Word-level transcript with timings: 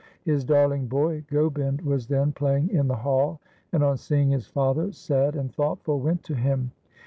His 0.23 0.43
darling 0.43 0.87
boy 0.87 1.25
Gobind 1.27 1.81
was 1.81 2.07
then 2.07 2.31
playing 2.31 2.71
in 2.71 2.87
the 2.87 2.95
hall, 2.95 3.39
and 3.71 3.83
on 3.83 3.97
seeing 3.97 4.31
his 4.31 4.47
father 4.47 4.91
sad 4.91 5.35
and 5.35 5.53
thoughtful 5.53 5.99
went 5.99 6.23
to 6.23 6.33
him. 6.33 6.71